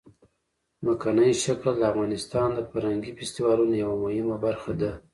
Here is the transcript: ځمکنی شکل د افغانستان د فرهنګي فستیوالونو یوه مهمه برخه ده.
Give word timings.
ځمکنی 0.81 1.31
شکل 1.43 1.73
د 1.79 1.83
افغانستان 1.91 2.49
د 2.53 2.59
فرهنګي 2.71 3.11
فستیوالونو 3.17 3.73
یوه 3.83 3.95
مهمه 4.03 4.37
برخه 4.45 4.71
ده. 4.81 4.91